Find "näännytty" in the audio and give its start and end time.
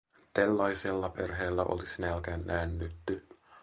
2.45-3.27